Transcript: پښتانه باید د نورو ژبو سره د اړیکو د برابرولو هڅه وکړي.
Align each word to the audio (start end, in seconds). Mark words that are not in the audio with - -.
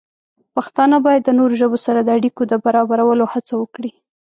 پښتانه 0.55 0.97
باید 1.05 1.21
د 1.25 1.29
نورو 1.39 1.53
ژبو 1.61 1.77
سره 1.85 1.99
د 2.03 2.09
اړیکو 2.17 2.41
د 2.47 2.53
برابرولو 2.65 3.25
هڅه 3.33 3.53
وکړي. 3.61 3.91